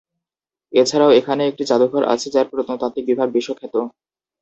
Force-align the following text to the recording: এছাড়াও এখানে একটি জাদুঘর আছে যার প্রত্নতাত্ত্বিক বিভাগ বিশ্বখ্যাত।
এছাড়াও 0.73 1.11
এখানে 1.19 1.43
একটি 1.45 1.63
জাদুঘর 1.69 2.03
আছে 2.13 2.27
যার 2.35 2.47
প্রত্নতাত্ত্বিক 2.51 3.05
বিভাগ 3.09 3.27
বিশ্বখ্যাত। 3.35 3.75